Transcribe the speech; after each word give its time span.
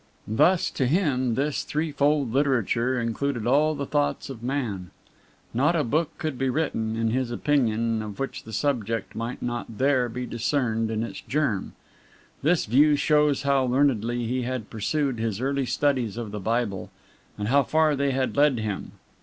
Thus, 0.27 0.71
to 0.71 0.87
him, 0.87 1.35
this 1.35 1.63
threefold 1.63 2.33
literature 2.33 2.99
included 2.99 3.45
all 3.45 3.75
the 3.75 3.85
thoughts 3.85 4.31
of 4.31 4.41
man. 4.41 4.89
Not 5.53 5.75
a 5.75 5.83
book 5.83 6.17
could 6.17 6.39
be 6.39 6.49
written, 6.49 6.95
in 6.95 7.11
his 7.11 7.29
opinion, 7.29 8.01
of 8.01 8.19
which 8.19 8.41
the 8.41 8.51
subject 8.51 9.13
might 9.13 9.43
not 9.43 9.77
there 9.77 10.09
be 10.09 10.25
discerned 10.25 10.89
in 10.89 11.03
its 11.03 11.21
germ. 11.21 11.73
This 12.41 12.65
view 12.65 12.95
shows 12.95 13.43
how 13.43 13.63
learnedly 13.65 14.25
he 14.25 14.41
had 14.41 14.71
pursued 14.71 15.19
his 15.19 15.39
early 15.39 15.67
studies 15.67 16.17
of 16.17 16.31
the 16.31 16.39
Bible, 16.39 16.89
and 17.37 17.49
how 17.49 17.61
far 17.61 17.95
they 17.95 18.09
had 18.09 18.35
led 18.35 18.57
him. 18.57 18.93